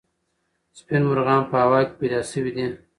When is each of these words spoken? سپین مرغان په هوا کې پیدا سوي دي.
سپین 0.79 1.01
مرغان 1.09 1.41
په 1.49 1.55
هوا 1.63 1.79
کې 1.87 1.93
پیدا 1.99 2.19
سوي 2.31 2.51
دي. 2.55 2.67